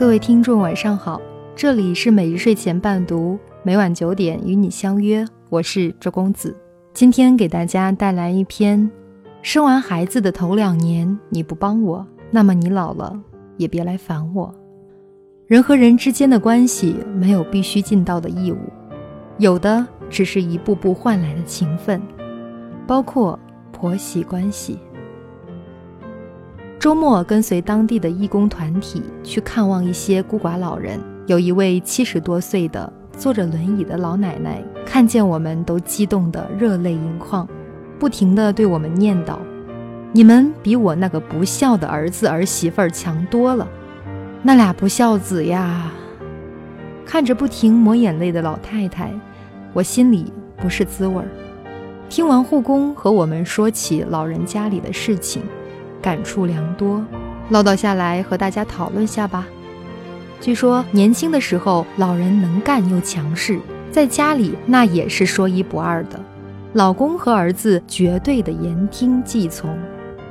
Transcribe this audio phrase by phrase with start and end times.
[0.00, 1.20] 各位听众，晚上好，
[1.54, 6.56] 这里是每日睡前伴读，每晚九点与你相约，我是周公子。
[6.94, 8.90] 今天给大家带来一篇：
[9.42, 13.14] 生完孩子的头两年你不帮我，那么你老了
[13.58, 14.50] 也别来烦我。
[15.46, 18.56] 人和人之间的关系没有必须尽到的义务，
[19.36, 22.00] 有的只是一步步换来的情分，
[22.86, 23.38] 包括
[23.70, 24.78] 婆媳关系。
[26.80, 37.46] 周末跟随当地的义工团体去看望一些孤寡老人，有一位七十多岁的坐着轮椅的老奶奶，看见我们都激动得热泪盈眶，
[37.98, 39.36] 不停地对我们念叨
[40.10, 43.68] ：“你们比我那个不孝的儿子儿媳妇儿强多了，
[44.42, 45.92] 那俩不孝子呀！”
[47.04, 49.12] 看着不停抹眼泪的老太太，
[49.74, 51.28] 我心里不是滋味儿。
[52.08, 55.42] 听完护工和我们说起老人家里的事情。
[56.00, 57.04] 感触良多，
[57.50, 59.46] 唠叨下来和大家讨论下吧。
[60.40, 66.18] 据说年轻的时候，老人能干又强势，在家里那也是说一不二的。
[66.72, 69.76] 老公和儿子绝对的言听计从。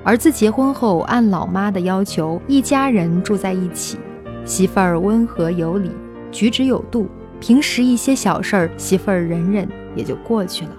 [0.03, 3.97] 儿子结婚后，按老妈的要求，一家人住在一起。
[4.45, 5.92] 媳妇儿温和有礼，
[6.31, 7.08] 举止有度，
[7.40, 10.72] 平时一些小事儿，媳妇儿忍忍也就过去了。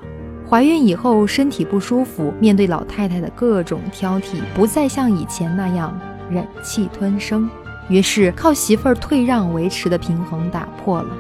[0.51, 5.97] 怀孕以后身体不舒服，面对老太太的各种挑剔，不再像以前那样
[6.29, 7.49] 忍气吞声，
[7.89, 11.17] 于是靠媳妇儿退让维持的平衡打破了。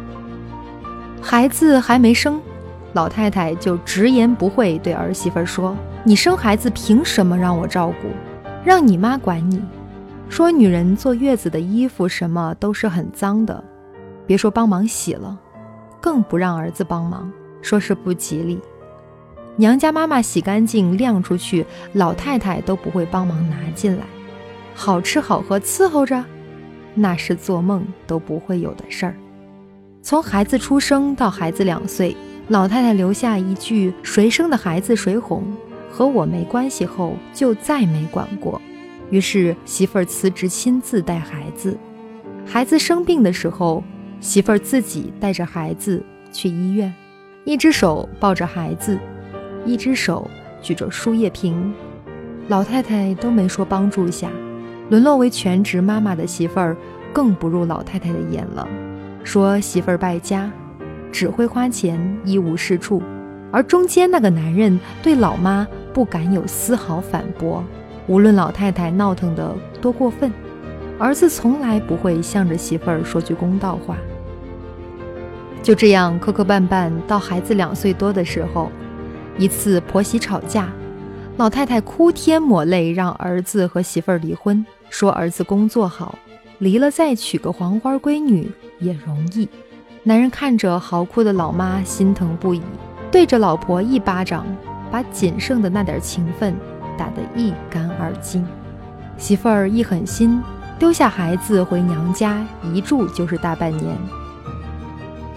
[1.22, 2.40] 孩子还没生，
[2.94, 8.08] 老太太就直言不讳对儿媳妇儿说：“你生孩子凭什么让我照顾？
[8.64, 9.62] 让你妈管你。
[10.28, 13.62] 说女人坐月子的衣服什么都是很脏的，
[14.26, 15.38] 别说帮忙洗了，
[16.00, 17.30] 更不让儿子帮忙，
[17.62, 18.60] 说是不吉利。”
[19.61, 24.05] 娘家妈妈洗干净晾出去，老太太都不会帮忙拿进来。
[24.75, 26.25] 好吃好喝伺候着，
[26.94, 29.14] 那是做梦都不会有的事儿。
[30.00, 32.16] 从孩子出生到孩子两岁，
[32.49, 35.44] 老太太留下一句“谁生的孩子谁哄，
[35.91, 38.59] 和我没关系”后，就再没管过。
[39.10, 41.76] 于是媳妇儿辞职亲自带孩子。
[42.47, 43.84] 孩子生病的时候，
[44.20, 46.91] 媳妇儿自己带着孩子去医院，
[47.44, 48.99] 一只手抱着孩子。
[49.66, 50.28] 一只手
[50.62, 51.72] 举着输液瓶，
[52.48, 54.31] 老太太都没说帮助下，
[54.88, 56.76] 沦落为全职妈妈的媳妇儿
[57.12, 58.66] 更不入老太太的眼了，
[59.22, 60.50] 说媳妇儿败家，
[61.12, 63.03] 只会花钱，一无是处。
[63.53, 67.62] 而中间那个男人对老妈不敢有丝毫反驳，
[68.06, 70.32] 无论老太太闹腾得多过分，
[70.99, 73.97] 儿子从来不会向着媳妇儿说句公道话。
[75.62, 78.70] 就这样磕磕绊绊到孩子两岁多的时候。
[79.40, 80.70] 一次婆媳吵架，
[81.38, 86.14] 老太太哭天抹泪，让儿子和媳妇儿离婚，说儿子工作好，
[86.58, 89.48] 离了再娶个黄花闺女也容易。
[90.02, 92.60] 男人看着嚎哭的老妈，心疼不已，
[93.10, 94.44] 对着老婆一巴掌，
[94.90, 96.54] 把仅剩的那点情分
[96.98, 98.46] 打得一干二净。
[99.16, 100.38] 媳妇儿一狠心，
[100.78, 103.96] 丢下孩子回娘家，一住就是大半年。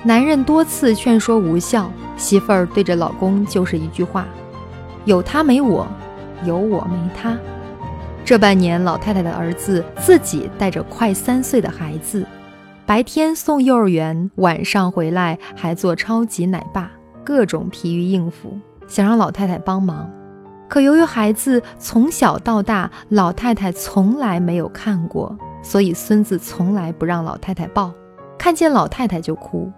[0.04, 1.92] 男人多次劝说无效。
[2.16, 4.28] 媳妇儿对着老公就是一句话
[5.04, 5.88] ：“有他没我，
[6.46, 7.36] 有我没他。”
[8.24, 12.24] 这半年，老太太的儿子自己带着快三岁的孩子，
[12.86, 16.92] 白天送幼儿园，晚上回来还做超级奶爸，
[17.24, 20.10] 各种疲于应付，想让老太太帮忙。
[20.70, 27.92] 可由于孩子从小到大，老太太从来没有看过，所以孙子从来不让老太太抱，
[28.38, 29.72] 看见老太太就哭。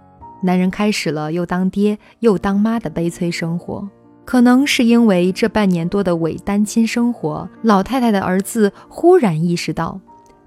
[0.46, 3.90] 男人开始了又当爹又当妈的悲催生活，
[4.26, 10.00] 可能是因为这半年多的伪单亲生活，老太太的儿子忽然意识到，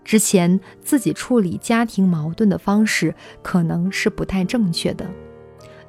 [0.05, 5.05] 之前自己处理家庭矛盾的方式可能是不太正确的，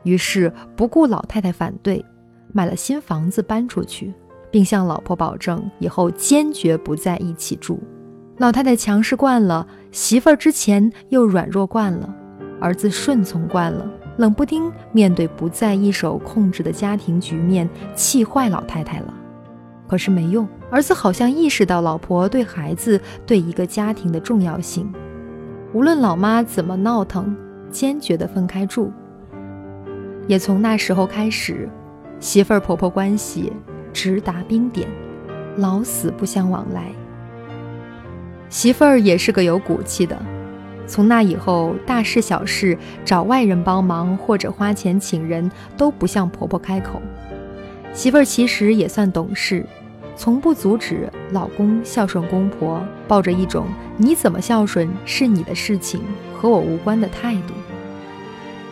[0.01, 2.03] 于是不顾老太太反对，
[2.51, 4.11] 买了新房子搬出去，
[4.49, 7.79] 并向老婆保证以后坚决不在一起住。
[8.39, 12.15] 老太太强势惯了，媳妇儿之前又软弱惯了。
[12.61, 13.89] 儿子顺从惯了，
[14.19, 19.13] 冷不丁面对不再一手控制的家庭局面，气坏老太太了。
[19.87, 24.91] 可是没用，儿子好像意识到老婆对孩子、对一个家庭的重要性。
[25.71, 27.33] 无论老妈怎么闹腾，
[27.71, 28.91] 坚决的分开住。
[30.27, 31.69] 也从那时候开始，
[32.19, 33.53] 媳妇儿婆婆关系
[33.93, 34.85] 直达冰点，
[35.55, 36.91] 老死不相往来。
[38.49, 40.19] 媳妇儿也是个有骨气的。
[40.89, 42.75] 从那以后，大事小事
[43.05, 46.99] 找外人帮忙或者花钱请人，都不向婆婆开口。
[47.93, 49.63] 媳妇儿其实也算懂事，
[50.15, 56.01] 从不阻止老公孝顺公婆，抱着一种你怎么孝顺是你的事情，
[56.35, 57.53] 和我无关的态度。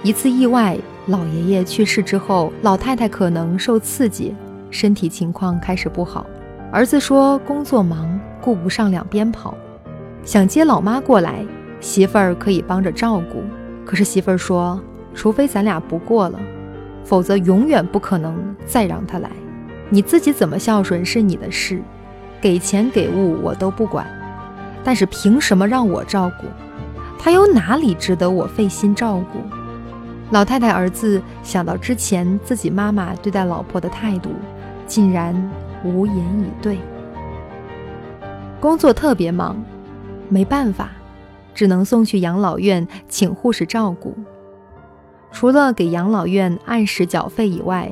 [0.02, 0.76] 一次意外，
[1.06, 4.36] 老爷爷去世之后，老太太可能受刺激，
[4.72, 6.26] 身体情况开始不好。
[6.72, 9.56] 儿子说工作忙，顾不上两边跑，
[10.26, 11.46] 想接老妈过来，
[11.80, 13.44] 媳妇儿可以帮着照顾。
[13.86, 14.82] 可是媳妇儿说，
[15.14, 16.40] 除非咱俩不过了，
[17.04, 19.30] 否则永远不可能再让他来。
[19.90, 21.82] 你自己怎么孝顺是你的事，
[22.42, 24.06] 给钱给物我都不管，
[24.84, 26.48] 但是凭什么让我照顾？
[27.18, 29.40] 他又哪里值得我费心照顾？
[30.32, 34.32] 老太太儿子想到之前自己妈妈对待老婆的态度，
[34.86, 35.34] 竟然
[35.86, 36.78] 无言以对。
[38.60, 39.56] 工作特别忙，
[40.28, 40.90] 没办法，
[41.58, 44.16] 只能送去养老院请护士照顾。
[45.32, 47.92] 除了给养老院按时缴费以外，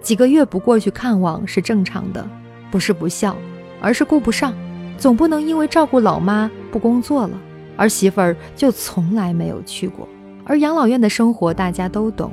[0.00, 2.24] 几个月不过去看望是正常的，
[2.70, 3.36] 不是不孝，
[3.80, 4.54] 而是顾不上。
[4.96, 7.36] 总不能因为照顾老妈不工作了，
[7.76, 10.08] 儿媳妇儿就从来没有去过。
[10.44, 12.32] 而养老院的生活大家都懂，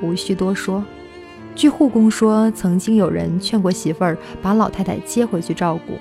[0.00, 0.84] 无需多说。
[1.56, 5.94] 据护工说，曾经有人劝过媳妇儿把老太太接回去照顾，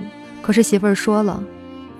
[0.43, 1.43] 可是媳妇儿说了，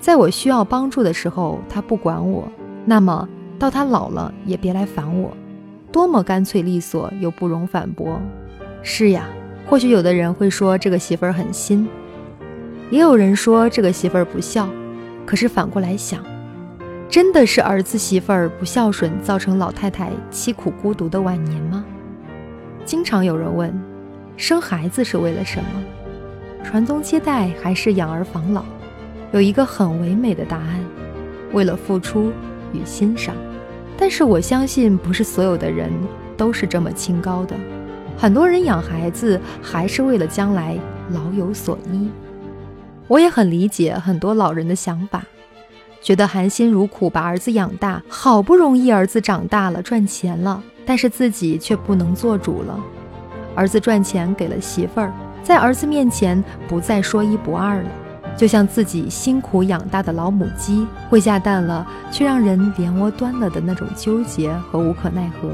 [0.04, 2.46] 在我需要帮助的时候，他不管我，
[2.84, 3.26] 那么
[3.58, 5.34] 到他老了也别来烦我。
[5.90, 8.20] 多么干脆利索，又不容反驳。
[8.82, 9.26] 是呀，
[9.64, 11.88] 或许有的人会说这个媳妇儿狠心，
[12.90, 14.68] 也有人说这个媳妇儿不孝。
[15.24, 16.22] 可是反过来想，
[17.08, 21.82] 真的是儿子媳妇儿不孝顺，造成老太太凄苦孤独的晚年吗？
[22.84, 23.72] 经常有人问，
[24.36, 25.82] 生孩子是为了什么？
[26.62, 28.62] 传宗接代还是养儿防老？
[29.34, 30.80] 有一个很唯美的答案：
[31.52, 32.30] 为了付出
[32.72, 33.34] 与欣赏。
[33.98, 35.90] 但是我相信，不是所有的人
[36.36, 37.56] 都是这么清高的。
[38.16, 40.78] 很多人养孩子还是为了将来
[41.10, 42.08] 老有所依。
[43.08, 45.24] 我也很理解很多老人的想法，
[46.00, 52.78] 觉得含辛茹苦把儿子养大，好不容易儿子长大了赚钱了，但是自己却不能做主了。
[53.56, 57.88] 儿子赚钱给了媳妇儿，在儿子面前不再说一不二了，
[58.36, 65.50] 就像自己辛苦养大的老母鸡会下蛋了，却让人连窝端了的那种纠结和无可奈何。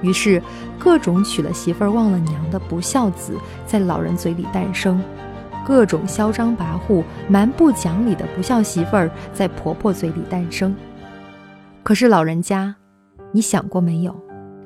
[0.00, 0.42] 于是，
[0.78, 5.02] 各种娶了媳妇儿忘了娘的不孝子在老人嘴里诞生，
[5.66, 10.74] 各种嚣张跋扈、蛮不讲理的不孝媳妇儿在婆婆嘴里诞生。
[11.82, 12.74] 可是老人家，
[13.32, 14.14] 你想过没有？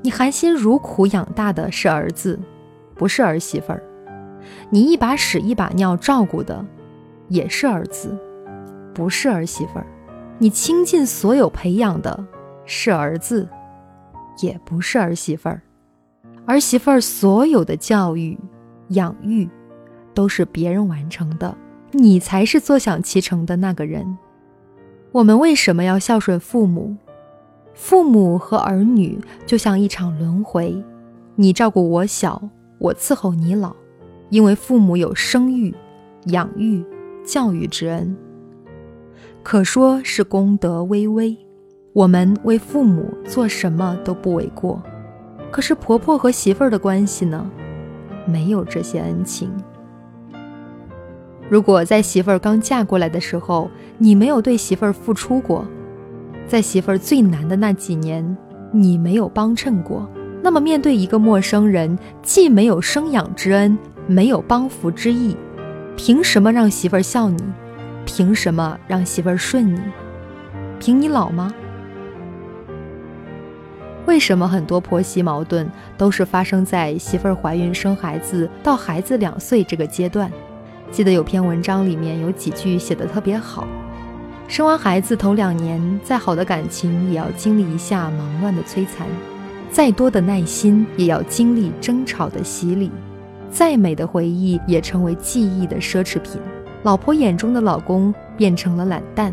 [0.03, 2.39] 你含辛茹苦养大的是儿子，
[2.95, 3.81] 不是儿媳妇儿；
[4.71, 6.65] 你一把屎一把尿照顾的，
[7.29, 8.17] 也是儿子，
[8.95, 9.85] 不是儿媳妇儿；
[10.39, 12.25] 你倾尽所有培养的，
[12.65, 13.49] 是儿子。
[14.41, 15.61] 也不是儿媳妇儿，
[16.47, 18.39] 儿媳妇儿所有的教育、
[18.91, 19.49] 养育，
[20.15, 21.57] 都是别人完成的，
[21.91, 24.17] 你才是坐享其成的那个人。
[25.11, 26.97] 我们为什么要孝顺父母？
[27.75, 30.85] 父母和儿女就像一场轮回，
[31.35, 32.41] 你照顾我小，
[32.79, 33.75] 我伺候你老，
[34.31, 35.75] 因为父母有生育、
[36.27, 36.85] 养育、
[37.25, 38.17] 教育之恩，
[39.43, 41.37] 可说是功德微微。
[41.95, 44.81] 我们为父母做什么都不为过，
[45.51, 47.51] 可是婆婆和媳妇儿的关系呢？
[48.27, 49.51] 没有这些恩情。
[51.49, 55.65] 如果在媳妇儿刚嫁过来的时候，你没有对媳妇儿付出过，
[56.47, 58.37] 在媳妇儿最难的那几年，
[58.71, 60.07] 你没有帮衬过，
[60.43, 63.77] 那么面对一个陌生人，既没有生养之恩，
[64.09, 65.37] 没有帮扶之意，
[65.95, 67.37] 凭什么让媳妇儿孝你？
[68.07, 69.79] 凭什么让媳妇儿顺你？
[70.81, 71.53] 凭你老吗？
[74.07, 80.33] 为什么很多婆媳矛盾都是发生在媳妇儿怀孕生孩子到孩子两岁这个阶段？
[80.91, 83.67] 记得有篇文章里面有几句写的特别好：
[84.49, 89.07] 生完孩子头两年，再好的感情也要经历一下忙乱的摧残，
[89.71, 92.91] 再多的耐心也要经历争吵的洗礼，
[93.51, 96.41] 再美的回忆也成为记忆的奢侈品。
[96.83, 99.33] 老婆眼中的老公变成了懒蛋，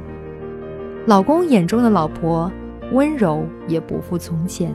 [1.06, 2.52] 老公眼中的老婆。
[2.92, 4.72] 温柔也不复从前，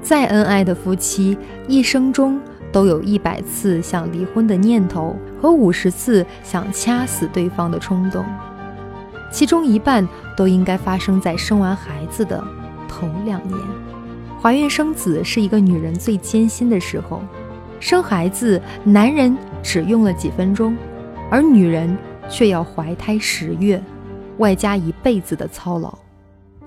[0.00, 1.36] 再恩爱的夫妻，
[1.66, 2.40] 一生中
[2.70, 8.24] 都有一百次想离婚的念头和五十次想掐死对方的冲动，
[9.32, 12.40] 其中一半都应该发生在生完孩子的
[12.86, 13.58] 头两年。
[14.40, 17.20] 怀孕生子是一个女人最艰辛的时候，
[17.80, 20.76] 生孩子男人只用了几分钟，
[21.30, 21.96] 而女人
[22.28, 23.82] 却要怀胎十月，
[24.38, 25.96] 外加一辈子的操劳。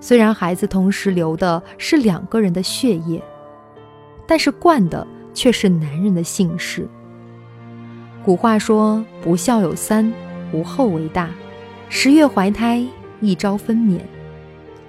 [0.00, 3.22] 虽然孩子同时流的是两个人的血液，
[4.26, 6.88] 但是惯的却是男人的姓氏。
[8.24, 10.12] 古话说：“不孝有三，
[10.52, 11.28] 无后为大。”
[11.88, 12.84] 十月怀胎，
[13.20, 14.00] 一朝分娩。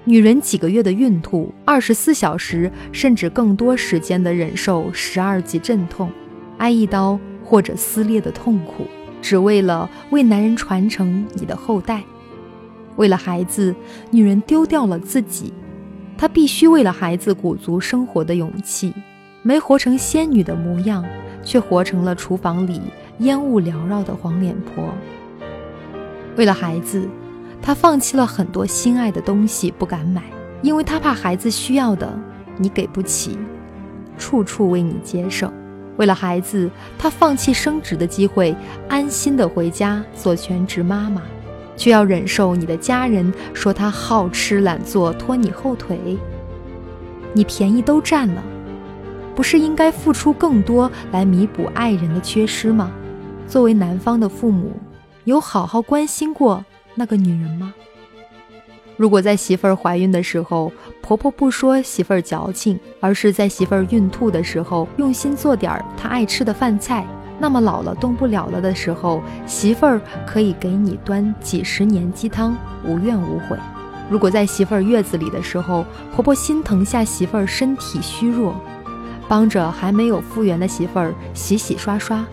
[0.06, 6.12] 女人几个月的孕吐，二十四小时甚至更多时间的忍受十二级阵痛、
[6.58, 8.86] 挨一刀或者撕裂的痛苦，
[9.22, 12.04] 只为了为男人传承你的后代。
[12.98, 13.74] 为了孩子，
[14.12, 15.54] 女人丢掉了自己，
[16.18, 18.94] 她必须为了孩子鼓足生活的勇气，
[19.42, 21.06] 没活成仙女的模样，
[21.46, 22.82] 却活成了厨房里
[23.20, 24.94] 烟雾缭绕的黄脸婆。
[26.36, 27.08] 为了孩子。
[27.66, 30.22] 他放弃了很多心爱的东西，不敢买，
[30.62, 32.14] 因为他怕孩子需要的
[32.58, 33.40] 你给不起，
[34.18, 35.50] 处处为你节省。
[35.96, 38.54] 为了孩子，他放弃升职的机会，
[38.90, 41.22] 安心的回家做全职妈妈，
[41.78, 46.18] 却要忍受你的家人说他好吃懒做，拖你后腿。
[47.32, 48.44] 你便宜都占了，
[49.34, 52.92] 不是应该付出更多来弥补爱人的缺失吗？
[53.48, 54.74] 作为男方的父母，
[55.24, 56.66] 有好好关心过？
[56.96, 57.74] 那个女人吗？
[58.96, 60.72] 如果在媳妇儿怀孕的时候，
[61.02, 67.06] 婆婆不说媳妇儿矫情，而是在媳妇儿孕吐的时候用心做点儿她爱吃的饭菜，
[67.40, 73.58] 那么老了动不了了的时候，媳妇儿可以给你端几十年鸡汤，无怨无悔。
[74.10, 75.84] 如果在媳妇儿月子里的时候，
[76.14, 78.56] 婆婆心疼下媳妇儿身体虚弱，
[79.28, 82.24] 帮着还没有复原的媳妇儿洗洗刷刷，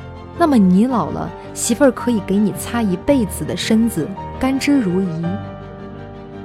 [0.41, 4.09] 那么你老了，媳妇儿可以给你擦一辈子的身子。
[4.39, 5.23] 甘之如饴。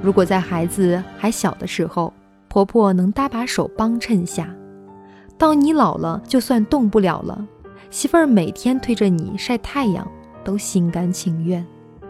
[0.02, 2.12] 如果在孩子还小的时候，
[2.46, 4.54] 婆婆能搭把手帮衬下，
[5.38, 7.42] 到你老了，就算动不了了，
[7.88, 10.06] 媳妇儿每天推着你晒太阳，
[10.44, 11.64] 都心甘情愿。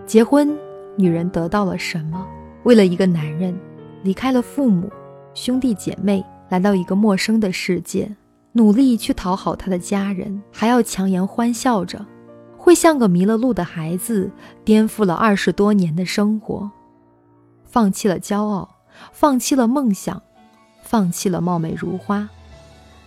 [0.06, 0.58] 结婚，
[0.96, 2.26] 女人得到了什么？
[2.64, 3.56] 为了一个男人，
[4.02, 4.90] 离开了父母、
[5.34, 8.10] 兄弟姐妹，来到一个陌生的世界，
[8.56, 12.06] 努力去讨好他的家人，还要强颜欢笑着。
[12.56, 14.30] 会像个迷了路的孩子，
[14.64, 16.70] 颠覆了二十多年的生活，
[17.64, 18.66] 放弃了骄傲，
[19.12, 20.20] 放弃了梦想，
[20.82, 22.26] 放弃了貌美如花，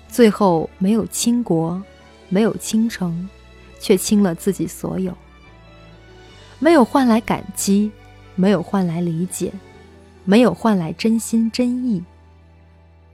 [0.08, 1.82] 最后没有倾国，
[2.30, 3.28] 没有倾城，
[3.80, 5.12] 却倾了自己所有。
[6.60, 7.92] 没有换来感激，
[8.36, 9.52] 没有换来理解，
[10.26, 12.04] 没有换来真心真意，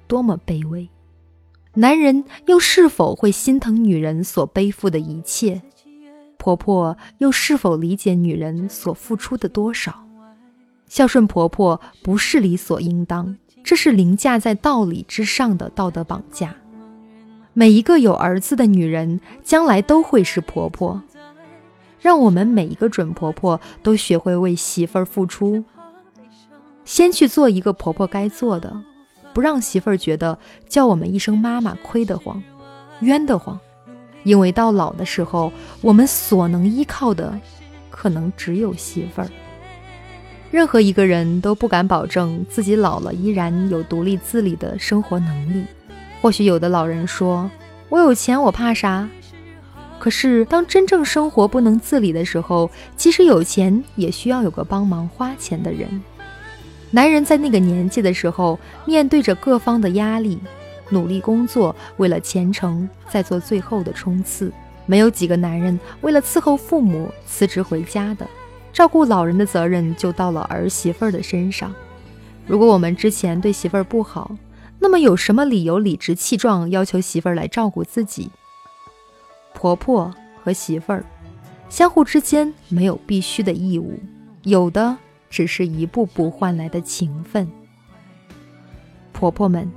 [0.05, 0.87] 多么卑微！
[1.77, 5.61] 男人又是否会心疼女人所背负的一切？
[6.37, 10.05] 婆婆又是否理解女人所付出的多少？
[10.87, 16.55] 孝顺婆婆不是理所应当，这是凌驾在道理之上的道德绑架。
[17.53, 21.01] 每一个有儿子的女人，将来都会是婆婆。
[21.99, 25.63] 让我们每一个准婆婆都学会为媳妇儿付出，
[26.85, 28.81] 先去做一个婆婆该做的，
[29.35, 30.39] 不让媳妇儿觉得
[30.69, 32.41] 叫我们一声妈妈亏得慌、
[33.01, 33.59] 冤得慌。
[34.23, 35.51] 因为到老的时候，
[35.81, 37.37] 我们所能依靠的，
[37.89, 39.27] 可能只有媳妇儿。
[40.51, 45.65] 任何一个人都不敢保证自己老了依然有独立自理的生活能力。
[46.21, 47.51] 或许有的老人说
[47.89, 49.09] ：“我有钱，我怕啥？”
[49.99, 56.01] 可是当真正生活不能自理的时候，即使有钱，也需要有个帮忙花钱的人。
[56.95, 60.39] 男人在那个年纪的时候，面对着各方的压力。
[60.87, 64.49] 努力工作，为了前程再做最后的冲刺。
[64.85, 68.25] 没有几个男人为了伺候父母辞职回家的，
[68.71, 71.75] 照顾老人的责任就到了儿媳妇儿的身上。
[72.47, 74.33] 如果我们之前对媳妇儿不好，
[74.79, 78.31] 那么有什么理由理直气壮要求媳妇儿来照顾自己？
[79.53, 81.03] 婆婆和媳妇儿
[81.67, 83.99] 相互之间没有必须的义务，
[84.43, 84.95] 有的
[85.35, 87.45] 只是一步步换来的情分。
[89.11, 89.69] 婆婆们。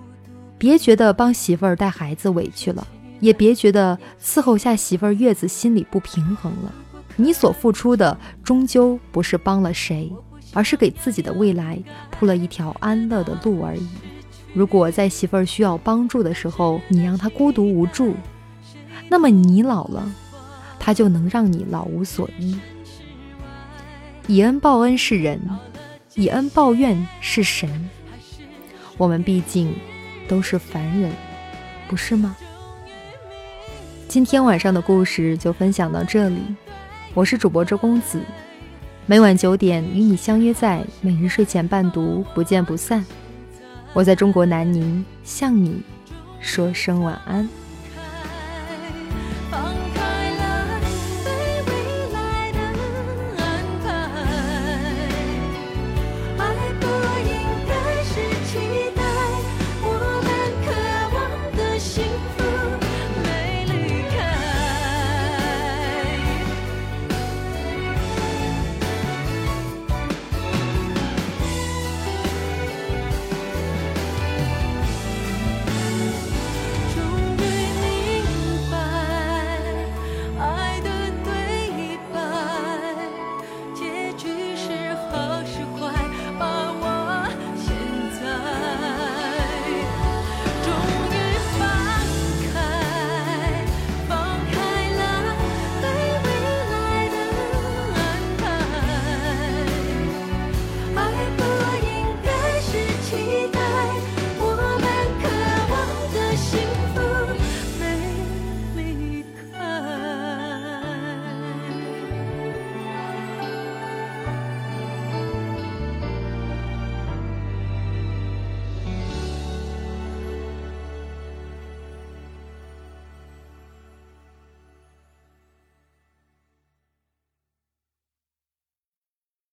[0.57, 2.85] 别觉得帮媳妇儿带孩子委屈了，
[3.21, 6.75] 也别觉得伺候下媳妇儿月子心里不平衡了。
[7.15, 10.13] 你所付出的终究不是帮了谁，
[10.53, 13.89] 而是给自己的未来铺了一条安乐的路而已。
[14.53, 18.17] 如果在媳妇儿需要帮助的时候，你让她孤独无助，
[19.09, 20.11] 那么你老了，
[20.81, 22.59] 她就能让你老无所依。
[24.29, 25.41] 以恩报恩是人，
[26.15, 27.91] 以恩报怨是神。
[28.97, 29.75] 我们毕竟。
[30.29, 31.11] 都是凡人，
[31.89, 32.37] 不是吗？
[34.09, 36.37] 今天晚上的故事就分享到这里，
[37.15, 38.21] 我是主播周公子，
[39.07, 43.03] 每晚九点与你相约在每日睡前伴读，不见不散。
[43.95, 45.81] 我在中国南宁向你
[46.43, 47.49] 说声晚安。